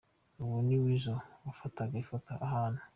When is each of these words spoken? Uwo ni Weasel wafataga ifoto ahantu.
Uwo 0.43 0.57
ni 0.65 0.77
Weasel 0.83 1.19
wafataga 1.45 1.95
ifoto 2.03 2.31
ahantu. 2.47 2.81